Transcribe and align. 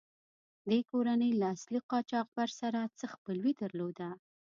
دې 0.69 0.79
کورنۍ 0.89 1.31
له 1.41 1.45
اصلي 1.55 1.79
قاچاقبر 1.91 2.49
سره 2.61 2.79
څه 2.99 3.05
خپلوي 3.13 3.51
درلوده. 3.61 4.09